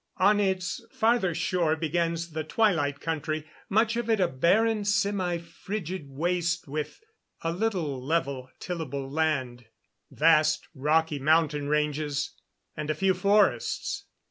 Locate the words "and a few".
12.75-13.13